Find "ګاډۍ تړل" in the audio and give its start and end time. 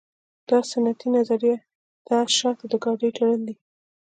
2.83-3.41